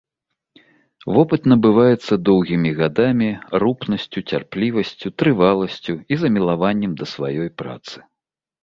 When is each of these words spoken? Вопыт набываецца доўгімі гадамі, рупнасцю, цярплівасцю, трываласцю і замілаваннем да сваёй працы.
Вопыт 1.17 1.43
набываецца 1.53 2.13
доўгімі 2.31 2.71
гадамі, 2.81 3.29
рупнасцю, 3.65 4.19
цярплівасцю, 4.33 5.07
трываласцю 5.21 5.93
і 6.15 6.21
замілаваннем 6.25 6.91
да 7.05 7.15
сваёй 7.15 7.49
працы. 7.63 7.97